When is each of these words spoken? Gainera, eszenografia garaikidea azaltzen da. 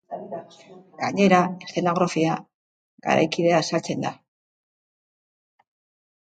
Gainera, 1.01 1.41
eszenografia 1.67 2.37
garaikidea 3.09 3.61
azaltzen 3.67 4.07
da. 4.09 4.13